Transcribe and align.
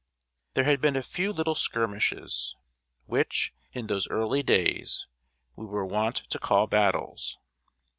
There 0.55 0.63
had 0.63 0.81
been 0.81 0.95
a 0.95 1.03
few 1.03 1.31
little 1.31 1.53
skirmishes, 1.53 2.55
which, 3.05 3.53
in 3.71 3.85
those 3.85 4.07
early 4.07 4.41
days, 4.41 5.05
we 5.55 5.67
were 5.67 5.85
wont 5.85 6.15
to 6.31 6.39
call 6.39 6.65
battles. 6.65 7.37